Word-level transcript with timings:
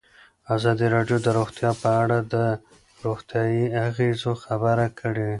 ازادي 0.55 0.87
راډیو 0.95 1.17
د 1.25 1.27
روغتیا 1.37 1.71
په 1.81 1.89
اړه 2.01 2.17
د 2.33 2.35
روغتیایي 3.05 3.65
اغېزو 3.87 4.31
خبره 4.45 4.87
کړې. 4.99 5.29